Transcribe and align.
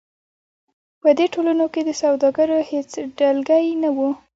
په 1.01 1.09
دې 1.17 1.25
ټولنو 1.33 1.65
کې 1.73 1.81
د 1.85 1.89
سوداګرو 2.01 2.57
هېڅ 2.69 2.91
ډلګۍ 3.17 3.65
نه 3.83 3.89
وه. 3.95 4.09